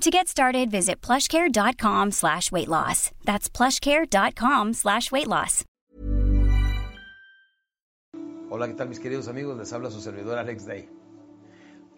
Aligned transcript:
To 0.00 0.10
get 0.10 0.28
started, 0.28 0.70
visit 0.70 1.02
plushcare.com 1.02 2.12
slash 2.12 2.50
weight 2.50 2.68
loss. 2.68 3.10
That's 3.26 3.50
plushcare.com 3.50 4.72
slash 4.72 5.12
weight 5.12 5.26
loss. 5.28 5.66
Hola, 8.48 8.66
¿qué 8.68 8.74
tal 8.78 8.88
mis 8.88 8.98
queridos 8.98 9.28
amigos? 9.28 9.58
Les 9.58 9.70
habla 9.74 9.90
su 9.90 10.00
servidor 10.00 10.38
Alex 10.38 10.64
Day. 10.64 10.88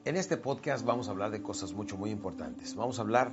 En 0.04 0.16
este 0.16 0.36
podcast 0.36 0.84
vamos 0.84 1.06
a 1.06 1.12
hablar 1.12 1.30
de 1.30 1.42
cosas 1.42 1.74
mucho, 1.74 1.96
muy 1.96 2.10
importantes. 2.10 2.74
Vamos 2.74 2.98
a 2.98 3.02
hablar 3.02 3.30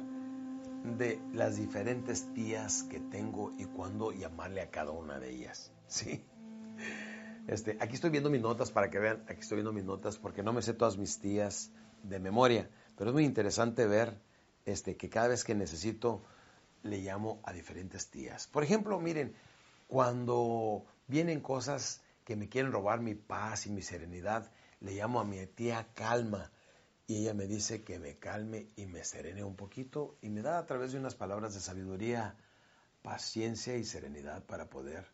de 1.00 1.20
las 1.34 1.58
diferentes 1.58 2.32
tías 2.36 2.84
que 2.84 3.00
tengo 3.00 3.52
y 3.58 3.66
cuándo 3.66 4.12
llamarle 4.12 4.62
a 4.62 4.70
cada 4.70 4.92
una 4.92 5.20
de 5.20 5.32
ellas. 5.32 5.72
¿Sí? 5.88 6.24
Este, 7.48 7.76
aquí 7.80 7.96
estoy 7.96 8.12
viendo 8.12 8.30
mis 8.30 8.42
notas 8.42 8.70
para 8.70 8.92
que 8.92 9.00
vean, 9.00 9.24
aquí 9.28 9.40
estoy 9.40 9.56
viendo 9.56 9.74
mis 9.74 9.84
notas 9.84 10.20
porque 10.20 10.44
no 10.44 10.54
me 10.54 10.62
sé 10.62 10.76
todas 10.76 11.00
mis 11.00 11.18
tías 11.18 11.72
de 12.04 12.20
memoria, 12.20 12.70
pero 12.96 13.10
es 13.10 13.16
muy 13.16 13.26
interesante 13.26 13.88
ver 13.88 14.29
este, 14.70 14.96
que 14.96 15.10
cada 15.10 15.30
vez 15.30 15.44
que 15.44 15.56
necesito 15.56 16.24
le 16.84 17.00
llamo 17.00 17.42
a 17.44 17.54
diferentes 17.54 18.10
tías. 18.10 18.48
Por 18.48 18.64
ejemplo, 18.64 19.00
miren, 19.00 19.36
cuando 19.88 20.86
vienen 21.08 21.42
cosas 21.42 22.02
que 22.24 22.36
me 22.36 22.48
quieren 22.48 22.72
robar 22.72 23.02
mi 23.02 23.16
paz 23.16 23.66
y 23.66 23.72
mi 23.72 23.82
serenidad, 23.82 24.52
le 24.82 24.94
llamo 24.94 25.20
a 25.20 25.26
mi 25.26 25.46
tía 25.48 25.88
Calma 25.94 26.52
y 27.08 27.22
ella 27.22 27.34
me 27.34 27.48
dice 27.48 27.84
que 27.84 27.98
me 27.98 28.18
calme 28.20 28.68
y 28.76 28.86
me 28.86 29.04
serene 29.04 29.44
un 29.44 29.56
poquito 29.56 30.16
y 30.22 30.30
me 30.30 30.44
da 30.44 30.60
a 30.60 30.66
través 30.68 30.92
de 30.92 31.00
unas 31.00 31.16
palabras 31.16 31.56
de 31.56 31.60
sabiduría, 31.60 32.36
paciencia 33.02 33.76
y 33.78 33.84
serenidad 33.84 34.46
para 34.46 34.70
poder 34.70 35.08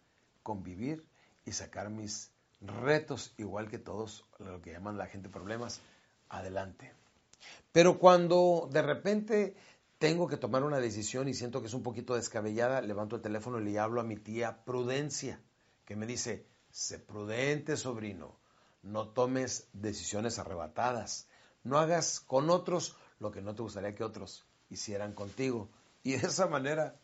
convivir 0.44 1.06
y 1.46 1.54
sacar 1.54 1.90
mis 1.90 2.32
retos, 2.60 3.34
igual 3.38 3.70
que 3.70 3.80
todos, 3.80 4.26
lo 4.40 4.62
que 4.62 4.74
llaman 4.74 4.98
la 4.98 5.08
gente 5.08 5.30
problemas, 5.30 5.80
adelante. 6.28 6.92
Pero 7.72 8.00
cuando 8.00 8.70
de 8.72 8.82
repente 8.82 9.56
tengo 9.98 10.28
que 10.28 10.38
tomar 10.38 10.64
una 10.64 10.80
decisión 10.80 11.28
y 11.28 11.34
siento 11.34 11.62
que 11.62 11.68
es 11.68 11.74
un 11.74 11.84
poquito 11.84 12.16
descabellada, 12.16 12.82
levanto 12.82 13.16
el 13.16 13.22
teléfono 13.22 13.60
y 13.60 13.66
le 13.66 13.80
hablo 13.80 14.02
a 14.02 14.06
mi 14.06 14.18
tía 14.18 14.64
Prudencia, 14.64 15.42
que 15.86 15.96
me 15.96 16.06
dice, 16.06 16.46
sé 16.72 17.00
prudente, 17.00 17.78
sobrino, 17.78 18.38
no 18.84 19.10
tomes 19.10 19.68
decisiones 19.74 20.40
arrebatadas, 20.40 21.28
no 21.64 21.78
hagas 21.78 22.20
con 22.20 22.50
otros 22.50 22.96
lo 23.20 23.32
que 23.32 23.42
no 23.42 23.56
te 23.56 23.64
gustaría 23.64 23.96
que 23.96 24.04
otros 24.04 24.46
hicieran 24.70 25.14
contigo. 25.14 25.70
Y 26.04 26.12
de 26.12 26.28
esa 26.28 26.48
manera, 26.48 27.00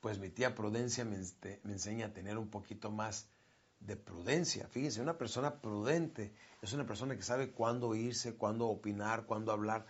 pues 0.00 0.18
mi 0.18 0.30
tía 0.30 0.54
Prudencia 0.54 1.04
me, 1.04 1.18
me 1.64 1.72
enseña 1.72 2.06
a 2.06 2.12
tener 2.12 2.38
un 2.38 2.48
poquito 2.48 2.90
más 2.90 3.28
de 3.80 3.96
prudencia. 3.96 4.68
Fíjese, 4.68 5.00
una 5.00 5.18
persona 5.18 5.60
prudente 5.60 6.32
es 6.62 6.72
una 6.72 6.86
persona 6.86 7.16
que 7.16 7.22
sabe 7.22 7.50
cuándo 7.50 7.94
irse, 7.94 8.36
cuándo 8.36 8.68
opinar, 8.68 9.26
cuándo 9.26 9.52
hablar. 9.52 9.86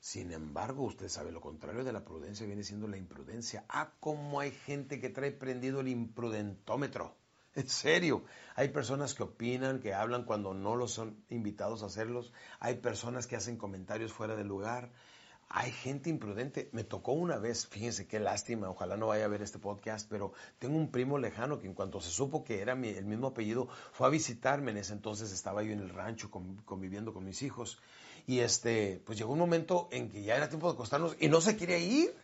Sin 0.00 0.32
embargo, 0.32 0.84
usted 0.84 1.08
sabe 1.08 1.32
lo 1.32 1.40
contrario 1.40 1.84
de 1.84 1.92
la 1.92 2.04
prudencia 2.04 2.46
viene 2.46 2.62
siendo 2.62 2.86
la 2.88 2.96
imprudencia. 2.96 3.64
Ah, 3.68 3.92
cómo 4.00 4.40
hay 4.40 4.50
gente 4.50 5.00
que 5.00 5.08
trae 5.08 5.32
prendido 5.32 5.80
el 5.80 5.88
imprudentómetro. 5.88 7.16
En 7.54 7.68
serio, 7.68 8.24
hay 8.54 8.68
personas 8.68 9.14
que 9.14 9.24
opinan, 9.24 9.80
que 9.80 9.94
hablan 9.94 10.24
cuando 10.24 10.54
no 10.54 10.76
los 10.76 10.92
son 10.92 11.24
invitados 11.28 11.82
a 11.82 11.86
hacerlos. 11.86 12.32
Hay 12.60 12.76
personas 12.76 13.26
que 13.26 13.36
hacen 13.36 13.56
comentarios 13.56 14.12
fuera 14.12 14.36
de 14.36 14.44
lugar. 14.44 14.90
Hay 15.50 15.72
gente 15.72 16.10
imprudente. 16.10 16.68
Me 16.72 16.84
tocó 16.84 17.12
una 17.12 17.38
vez, 17.38 17.66
fíjense 17.66 18.06
qué 18.06 18.20
lástima, 18.20 18.68
ojalá 18.68 18.98
no 18.98 19.06
vaya 19.06 19.24
a 19.24 19.28
ver 19.28 19.40
este 19.40 19.58
podcast, 19.58 20.06
pero 20.08 20.32
tengo 20.58 20.76
un 20.76 20.90
primo 20.90 21.16
lejano 21.16 21.58
que 21.58 21.66
en 21.66 21.74
cuanto 21.74 22.00
se 22.00 22.10
supo 22.10 22.44
que 22.44 22.60
era 22.60 22.74
el 22.74 23.06
mismo 23.06 23.28
apellido, 23.28 23.68
fue 23.92 24.06
a 24.06 24.10
visitarme. 24.10 24.72
En 24.72 24.76
ese 24.76 24.92
entonces 24.92 25.32
estaba 25.32 25.62
yo 25.62 25.72
en 25.72 25.80
el 25.80 25.88
rancho 25.88 26.30
conviviendo 26.30 27.14
con 27.14 27.24
mis 27.24 27.42
hijos. 27.42 27.78
Y 28.26 28.40
este, 28.40 29.00
pues 29.06 29.16
llegó 29.16 29.32
un 29.32 29.38
momento 29.38 29.88
en 29.90 30.10
que 30.10 30.22
ya 30.22 30.36
era 30.36 30.50
tiempo 30.50 30.68
de 30.68 30.74
acostarnos 30.74 31.16
y 31.18 31.28
no 31.28 31.40
se 31.40 31.56
quería 31.56 31.78
ir. 31.78 32.14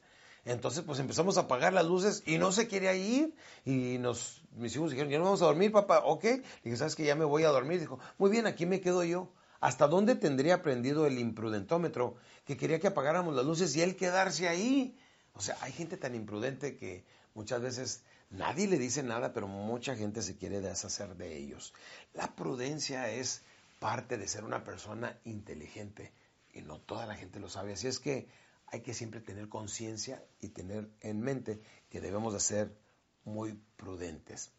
Entonces, 0.45 0.85
pues 0.85 0.99
empezamos 0.99 1.39
a 1.39 1.43
apagar 1.43 1.73
las 1.73 1.87
luces 1.87 2.23
y 2.27 2.37
no 2.37 2.53
se 2.53 2.69
quería 2.69 2.95
ir. 2.95 3.35
Y 3.65 3.97
nos, 3.97 4.43
mis 4.57 4.77
hijos 4.77 4.91
dijeron, 4.91 5.11
ya 5.11 5.17
no 5.17 5.25
vamos 5.25 5.41
a 5.41 5.47
dormir, 5.47 5.73
papá. 5.73 6.01
Ok. 6.05 6.25
Le 6.25 6.43
dije, 6.65 6.77
¿sabes 6.77 6.95
que 6.95 7.05
Ya 7.05 7.15
me 7.15 7.25
voy 7.25 7.45
a 7.45 7.49
dormir. 7.49 7.81
Dijo, 7.81 7.99
muy 8.19 8.31
bien, 8.31 8.47
aquí 8.47 8.67
me 8.67 8.83
quedo 8.83 9.03
yo. 9.03 9.31
¿Hasta 9.65 9.89
dónde 9.89 10.15
tendría 10.15 10.61
prendido 10.61 11.07
el 11.07 11.19
imprudentómetro 11.19 12.17
que 12.45 12.59
quería 12.59 12.81
que 12.81 12.89
apagáramos 12.89 13.35
las 13.35 13.47
luces 13.47 13.75
y 13.75 13.81
él 13.81 13.97
quedarse 13.97 14.47
ahí? 14.47 14.95
O 15.33 15.41
sea, 15.41 15.57
hay 15.63 15.73
gente 15.73 15.97
tan 15.97 16.15
imprudente 16.15 16.77
que 16.77 17.07
muchas 17.33 17.63
veces 17.63 18.03
nadie 18.29 18.69
le 18.69 18.77
dice 18.77 19.03
nada, 19.03 19.33
pero 19.33 19.49
mucha 19.49 19.97
gente 19.97 20.21
se 20.21 20.37
quiere 20.37 20.61
deshacer 20.61 21.17
de 21.17 21.39
ellos. 21.39 21.73
La 22.13 22.37
prudencia 22.37 23.09
es 23.11 23.41
parte 23.79 24.19
de 24.19 24.29
ser 24.29 24.45
una 24.45 24.65
persona 24.65 25.19
inteligente 25.25 26.13
y 26.53 26.61
no 26.61 26.79
toda 26.81 27.07
la 27.07 27.15
gente 27.15 27.41
lo 27.41 27.49
sabe. 27.49 27.73
Así 27.73 27.87
es 27.87 28.01
que 28.01 28.29
hay 28.67 28.83
que 28.83 28.93
siempre 28.93 29.23
tener 29.23 29.49
conciencia 29.49 30.23
y 30.43 30.49
tener 30.49 30.91
en 31.01 31.23
mente 31.23 31.63
que 31.89 32.03
debemos 32.03 32.35
de 32.35 32.41
ser 32.41 32.77
muy 33.25 33.59
prudentes. 33.79 34.53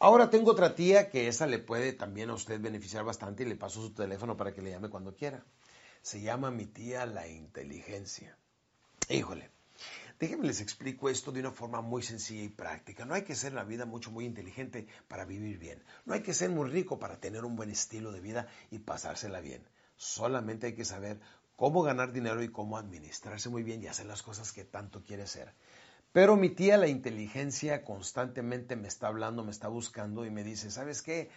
Ahora 0.00 0.30
tengo 0.30 0.52
otra 0.52 0.76
tía 0.76 1.10
que 1.10 1.26
esa 1.26 1.48
le 1.48 1.58
puede 1.58 1.92
también 1.92 2.30
a 2.30 2.34
usted 2.34 2.60
beneficiar 2.60 3.02
bastante 3.02 3.42
y 3.42 3.46
le 3.46 3.56
paso 3.56 3.82
su 3.82 3.92
teléfono 3.92 4.36
para 4.36 4.54
que 4.54 4.62
le 4.62 4.70
llame 4.70 4.90
cuando 4.90 5.16
quiera. 5.16 5.44
Se 6.02 6.20
llama 6.20 6.52
mi 6.52 6.66
tía 6.66 7.04
la 7.04 7.26
inteligencia. 7.26 8.38
Híjole, 9.08 9.50
déjenme 10.20 10.46
les 10.46 10.60
explico 10.60 11.08
esto 11.08 11.32
de 11.32 11.40
una 11.40 11.50
forma 11.50 11.80
muy 11.80 12.04
sencilla 12.04 12.44
y 12.44 12.48
práctica. 12.48 13.04
No 13.04 13.14
hay 13.14 13.22
que 13.22 13.34
ser 13.34 13.50
en 13.50 13.56
la 13.56 13.64
vida 13.64 13.86
mucho, 13.86 14.12
muy 14.12 14.24
inteligente 14.24 14.86
para 15.08 15.24
vivir 15.24 15.58
bien. 15.58 15.82
No 16.04 16.14
hay 16.14 16.22
que 16.22 16.32
ser 16.32 16.50
muy 16.50 16.70
rico 16.70 17.00
para 17.00 17.18
tener 17.18 17.44
un 17.44 17.56
buen 17.56 17.70
estilo 17.70 18.12
de 18.12 18.20
vida 18.20 18.46
y 18.70 18.78
pasársela 18.78 19.40
bien. 19.40 19.66
Solamente 19.96 20.68
hay 20.68 20.74
que 20.76 20.84
saber 20.84 21.18
cómo 21.56 21.82
ganar 21.82 22.12
dinero 22.12 22.40
y 22.44 22.52
cómo 22.52 22.78
administrarse 22.78 23.48
muy 23.48 23.64
bien 23.64 23.82
y 23.82 23.88
hacer 23.88 24.06
las 24.06 24.22
cosas 24.22 24.52
que 24.52 24.64
tanto 24.64 25.02
quiere 25.02 25.24
hacer. 25.24 25.52
Pero 26.18 26.34
mi 26.34 26.50
tía, 26.50 26.76
la 26.78 26.88
inteligencia, 26.88 27.84
constantemente 27.84 28.74
me 28.74 28.88
está 28.88 29.06
hablando, 29.06 29.44
me 29.44 29.52
está 29.52 29.68
buscando 29.68 30.26
y 30.26 30.30
me 30.32 30.42
dice, 30.42 30.68
¿sabes 30.72 31.00
qué? 31.00 31.30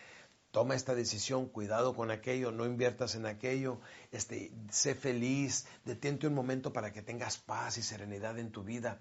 Toma 0.50 0.74
esta 0.74 0.96
decisión, 0.96 1.50
cuidado 1.50 1.96
con 1.96 2.10
aquello, 2.10 2.52
no 2.52 2.66
inviertas 2.66 3.14
en 3.14 3.28
aquello, 3.28 3.80
este, 4.12 4.52
sé 4.72 4.96
feliz, 4.96 5.68
detente 5.86 6.26
un 6.26 6.34
momento 6.34 6.74
para 6.74 6.92
que 6.92 7.04
tengas 7.04 7.38
paz 7.38 7.78
y 7.78 7.84
serenidad 7.84 8.40
en 8.40 8.52
tu 8.52 8.64
vida. 8.64 8.98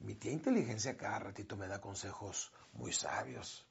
Mi 0.00 0.14
tía 0.14 0.32
inteligencia 0.32 0.98
cada 0.98 1.20
ratito 1.20 1.56
me 1.56 1.66
da 1.66 1.80
consejos 1.80 2.52
muy 2.74 2.92
sabios. 2.92 3.64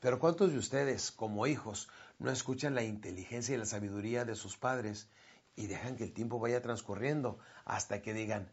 Pero 0.00 0.18
¿cuántos 0.18 0.52
de 0.52 0.58
ustedes, 0.58 1.12
como 1.12 1.46
hijos, 1.46 1.88
no 2.18 2.30
escuchan 2.30 2.74
la 2.74 2.82
inteligencia 2.82 3.54
y 3.54 3.58
la 3.58 3.64
sabiduría 3.64 4.26
de 4.26 4.34
sus 4.34 4.58
padres 4.58 5.08
y 5.56 5.66
dejan 5.66 5.96
que 5.96 6.04
el 6.04 6.12
tiempo 6.12 6.38
vaya 6.38 6.60
transcurriendo 6.60 7.38
hasta 7.64 8.02
que 8.02 8.12
digan, 8.12 8.50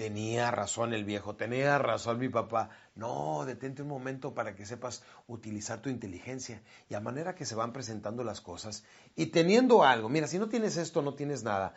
Tenía 0.00 0.50
razón 0.50 0.94
el 0.94 1.04
viejo, 1.04 1.36
tenía 1.36 1.76
razón 1.76 2.18
mi 2.18 2.30
papá. 2.30 2.70
No, 2.94 3.44
detente 3.44 3.82
un 3.82 3.88
momento 3.88 4.32
para 4.32 4.54
que 4.54 4.64
sepas 4.64 5.02
utilizar 5.26 5.82
tu 5.82 5.90
inteligencia 5.90 6.62
y 6.88 6.94
a 6.94 7.00
manera 7.00 7.34
que 7.34 7.44
se 7.44 7.54
van 7.54 7.74
presentando 7.74 8.24
las 8.24 8.40
cosas 8.40 8.82
y 9.14 9.26
teniendo 9.26 9.84
algo. 9.84 10.08
Mira, 10.08 10.26
si 10.26 10.38
no 10.38 10.48
tienes 10.48 10.78
esto, 10.78 11.02
no 11.02 11.16
tienes 11.16 11.42
nada. 11.42 11.74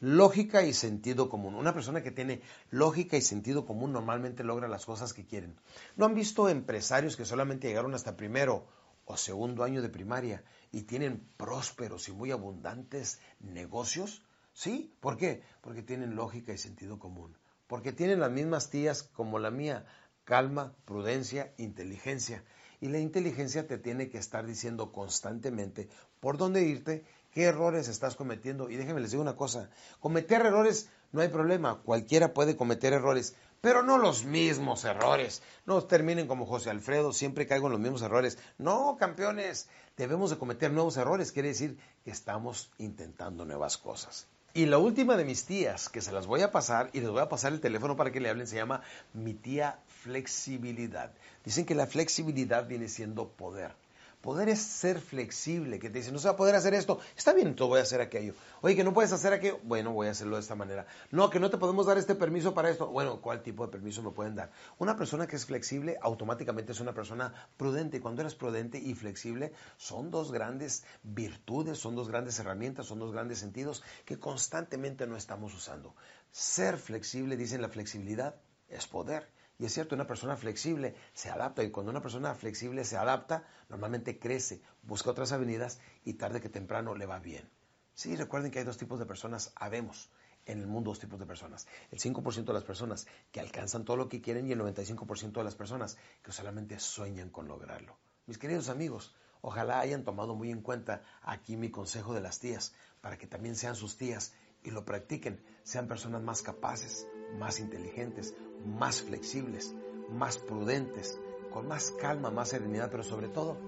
Lógica 0.00 0.62
y 0.62 0.74
sentido 0.74 1.30
común. 1.30 1.54
Una 1.54 1.72
persona 1.72 2.02
que 2.02 2.10
tiene 2.10 2.42
lógica 2.68 3.16
y 3.16 3.22
sentido 3.22 3.64
común 3.64 3.90
normalmente 3.90 4.44
logra 4.44 4.68
las 4.68 4.84
cosas 4.84 5.14
que 5.14 5.24
quieren. 5.24 5.58
¿No 5.96 6.04
han 6.04 6.14
visto 6.14 6.50
empresarios 6.50 7.16
que 7.16 7.24
solamente 7.24 7.68
llegaron 7.68 7.94
hasta 7.94 8.18
primero 8.18 8.66
o 9.06 9.16
segundo 9.16 9.64
año 9.64 9.80
de 9.80 9.88
primaria 9.88 10.44
y 10.72 10.82
tienen 10.82 11.26
prósperos 11.38 12.06
y 12.10 12.12
muy 12.12 12.32
abundantes 12.32 13.18
negocios? 13.40 14.22
¿Sí? 14.52 14.94
¿Por 15.00 15.16
qué? 15.16 15.42
Porque 15.62 15.82
tienen 15.82 16.16
lógica 16.16 16.52
y 16.52 16.58
sentido 16.58 16.98
común 16.98 17.34
porque 17.72 17.94
tienen 17.94 18.20
las 18.20 18.30
mismas 18.30 18.68
tías 18.68 19.02
como 19.02 19.38
la 19.38 19.50
mía, 19.50 19.86
calma, 20.24 20.74
prudencia, 20.84 21.54
inteligencia. 21.56 22.44
Y 22.82 22.88
la 22.88 22.98
inteligencia 22.98 23.66
te 23.66 23.78
tiene 23.78 24.10
que 24.10 24.18
estar 24.18 24.44
diciendo 24.44 24.92
constantemente 24.92 25.88
por 26.20 26.36
dónde 26.36 26.64
irte, 26.64 27.06
qué 27.30 27.44
errores 27.44 27.88
estás 27.88 28.14
cometiendo. 28.14 28.68
Y 28.68 28.76
déjenme 28.76 29.00
les 29.00 29.12
digo 29.12 29.22
una 29.22 29.36
cosa, 29.36 29.70
cometer 30.00 30.44
errores 30.44 30.90
no 31.12 31.22
hay 31.22 31.28
problema, 31.28 31.80
cualquiera 31.80 32.34
puede 32.34 32.58
cometer 32.58 32.92
errores, 32.92 33.36
pero 33.62 33.82
no 33.82 33.96
los 33.96 34.26
mismos 34.26 34.84
errores. 34.84 35.42
No 35.64 35.82
terminen 35.82 36.26
como 36.26 36.44
José 36.44 36.68
Alfredo, 36.68 37.14
siempre 37.14 37.46
caigo 37.46 37.68
en 37.68 37.72
los 37.72 37.80
mismos 37.80 38.02
errores. 38.02 38.36
No, 38.58 38.98
campeones, 38.98 39.70
debemos 39.96 40.28
de 40.28 40.36
cometer 40.36 40.70
nuevos 40.70 40.98
errores, 40.98 41.32
quiere 41.32 41.48
decir 41.48 41.78
que 42.04 42.10
estamos 42.10 42.70
intentando 42.76 43.46
nuevas 43.46 43.78
cosas. 43.78 44.28
Y 44.54 44.66
la 44.66 44.76
última 44.76 45.16
de 45.16 45.24
mis 45.24 45.46
tías, 45.46 45.88
que 45.88 46.02
se 46.02 46.12
las 46.12 46.26
voy 46.26 46.42
a 46.42 46.52
pasar 46.52 46.90
y 46.92 47.00
les 47.00 47.08
voy 47.08 47.22
a 47.22 47.28
pasar 47.30 47.54
el 47.54 47.60
teléfono 47.60 47.96
para 47.96 48.12
que 48.12 48.20
le 48.20 48.28
hablen, 48.28 48.46
se 48.46 48.56
llama 48.56 48.82
mi 49.14 49.32
tía 49.32 49.78
flexibilidad. 50.02 51.10
Dicen 51.42 51.64
que 51.64 51.74
la 51.74 51.86
flexibilidad 51.86 52.66
viene 52.66 52.88
siendo 52.88 53.28
poder. 53.28 53.74
Poder 54.22 54.48
es 54.48 54.60
ser 54.60 55.00
flexible, 55.00 55.80
que 55.80 55.90
te 55.90 55.98
dicen, 55.98 56.14
no 56.14 56.20
se 56.20 56.28
va 56.28 56.34
a 56.34 56.36
poder 56.36 56.54
hacer 56.54 56.74
esto, 56.74 57.00
está 57.16 57.32
bien, 57.32 57.48
entonces 57.48 57.68
voy 57.68 57.78
a 57.80 57.82
hacer 57.82 58.00
aquello. 58.00 58.34
Oye, 58.60 58.76
que 58.76 58.84
no 58.84 58.94
puedes 58.94 59.12
hacer 59.12 59.32
aquello, 59.32 59.58
bueno, 59.64 59.92
voy 59.92 60.06
a 60.06 60.12
hacerlo 60.12 60.36
de 60.36 60.42
esta 60.42 60.54
manera. 60.54 60.86
No, 61.10 61.28
que 61.28 61.40
no 61.40 61.50
te 61.50 61.58
podemos 61.58 61.86
dar 61.86 61.98
este 61.98 62.14
permiso 62.14 62.54
para 62.54 62.70
esto, 62.70 62.86
bueno, 62.86 63.20
¿cuál 63.20 63.42
tipo 63.42 63.66
de 63.66 63.72
permiso 63.72 64.00
me 64.00 64.12
pueden 64.12 64.36
dar? 64.36 64.52
Una 64.78 64.96
persona 64.96 65.26
que 65.26 65.34
es 65.34 65.44
flexible 65.44 65.98
automáticamente 66.00 66.70
es 66.70 66.78
una 66.78 66.94
persona 66.94 67.34
prudente. 67.56 67.96
Y 67.96 68.00
cuando 68.00 68.22
eres 68.22 68.36
prudente 68.36 68.78
y 68.78 68.94
flexible, 68.94 69.52
son 69.76 70.12
dos 70.12 70.30
grandes 70.30 70.84
virtudes, 71.02 71.78
son 71.78 71.96
dos 71.96 72.08
grandes 72.08 72.38
herramientas, 72.38 72.86
son 72.86 73.00
dos 73.00 73.12
grandes 73.12 73.40
sentidos 73.40 73.82
que 74.04 74.20
constantemente 74.20 75.06
no 75.06 75.16
estamos 75.16 75.52
usando. 75.52 75.96
Ser 76.30 76.78
flexible, 76.78 77.36
dicen 77.36 77.60
la 77.60 77.68
flexibilidad, 77.68 78.36
es 78.68 78.86
poder. 78.86 79.28
Y 79.62 79.66
es 79.66 79.74
cierto, 79.74 79.94
una 79.94 80.08
persona 80.08 80.36
flexible 80.36 80.96
se 81.14 81.30
adapta 81.30 81.62
y 81.62 81.70
cuando 81.70 81.92
una 81.92 82.02
persona 82.02 82.34
flexible 82.34 82.84
se 82.84 82.96
adapta, 82.96 83.46
normalmente 83.68 84.18
crece, 84.18 84.60
busca 84.82 85.12
otras 85.12 85.30
avenidas 85.30 85.78
y 86.04 86.14
tarde 86.14 86.40
que 86.40 86.48
temprano 86.48 86.96
le 86.96 87.06
va 87.06 87.20
bien. 87.20 87.48
Sí, 87.94 88.16
recuerden 88.16 88.50
que 88.50 88.58
hay 88.58 88.64
dos 88.64 88.76
tipos 88.76 88.98
de 88.98 89.06
personas, 89.06 89.52
habemos 89.54 90.10
en 90.46 90.58
el 90.58 90.66
mundo 90.66 90.90
dos 90.90 90.98
tipos 90.98 91.20
de 91.20 91.26
personas. 91.26 91.68
El 91.92 92.00
5% 92.00 92.46
de 92.46 92.52
las 92.52 92.64
personas 92.64 93.06
que 93.30 93.38
alcanzan 93.38 93.84
todo 93.84 93.96
lo 93.96 94.08
que 94.08 94.20
quieren 94.20 94.48
y 94.48 94.52
el 94.52 94.58
95% 94.58 95.30
de 95.30 95.44
las 95.44 95.54
personas 95.54 95.96
que 96.24 96.32
solamente 96.32 96.80
sueñan 96.80 97.30
con 97.30 97.46
lograrlo. 97.46 97.96
Mis 98.26 98.38
queridos 98.38 98.68
amigos, 98.68 99.14
ojalá 99.42 99.78
hayan 99.78 100.02
tomado 100.02 100.34
muy 100.34 100.50
en 100.50 100.62
cuenta 100.62 101.04
aquí 101.22 101.56
mi 101.56 101.70
consejo 101.70 102.14
de 102.14 102.20
las 102.20 102.40
tías, 102.40 102.74
para 103.00 103.16
que 103.16 103.28
también 103.28 103.54
sean 103.54 103.76
sus 103.76 103.96
tías 103.96 104.34
y 104.64 104.72
lo 104.72 104.84
practiquen, 104.84 105.40
sean 105.62 105.86
personas 105.86 106.20
más 106.20 106.42
capaces, 106.42 107.06
más 107.38 107.60
inteligentes, 107.60 108.34
más 108.64 109.02
flexibles, 109.02 109.74
más 110.10 110.38
prudentes, 110.38 111.18
con 111.50 111.68
más 111.68 111.90
calma, 111.92 112.30
más 112.30 112.50
serenidad, 112.50 112.90
pero 112.90 113.02
sobre 113.02 113.28
todo 113.28 113.58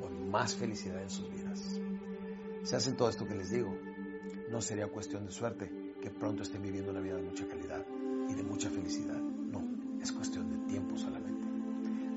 con 0.00 0.30
más 0.30 0.56
felicidad 0.56 1.02
en 1.02 1.10
sus 1.10 1.30
vidas. 1.30 1.80
Si 2.62 2.74
hacen 2.74 2.96
todo 2.96 3.08
esto 3.08 3.26
que 3.26 3.34
les 3.34 3.50
digo, 3.50 3.76
no 4.50 4.60
sería 4.60 4.88
cuestión 4.88 5.26
de 5.26 5.32
suerte 5.32 5.70
que 6.00 6.10
pronto 6.10 6.42
estén 6.42 6.62
viviendo 6.62 6.90
una 6.90 7.00
vida 7.00 7.16
de 7.16 7.22
mucha 7.22 7.46
calidad 7.46 7.84
y 8.28 8.34
de 8.34 8.42
mucha 8.42 8.70
felicidad. 8.70 9.16
No, 9.16 9.62
es 10.00 10.12
cuestión 10.12 10.50
de 10.50 10.70
tiempo 10.70 10.96
solamente. 10.96 11.46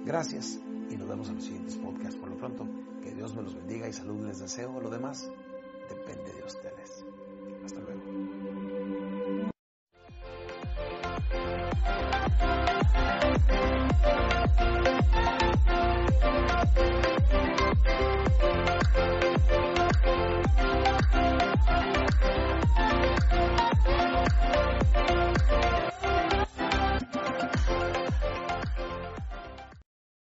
Gracias 0.05 0.59
y 0.89 0.95
nos 0.95 1.07
vemos 1.07 1.29
en 1.29 1.35
los 1.35 1.43
siguientes 1.43 1.75
podcasts. 1.75 2.15
Por 2.15 2.29
lo 2.29 2.37
pronto, 2.37 2.67
que 3.03 3.13
Dios 3.13 3.35
me 3.35 3.41
los 3.41 3.55
bendiga 3.55 3.87
y 3.87 3.93
salud 3.93 4.25
les 4.25 4.39
deseo. 4.39 4.79
Lo 4.79 4.89
demás 4.89 5.29
depende 5.89 6.33
de 6.33 6.43
ustedes. 6.43 7.05